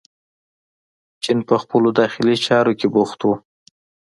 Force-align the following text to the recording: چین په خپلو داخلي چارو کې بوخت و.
چین 1.23 1.39
په 1.47 1.55
خپلو 1.63 1.89
داخلي 1.99 2.35
چارو 2.45 2.73
کې 2.79 2.87
بوخت 2.93 3.19
و. 3.23 3.27